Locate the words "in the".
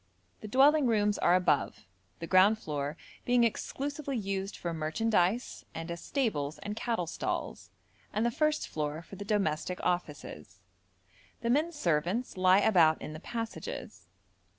12.99-13.19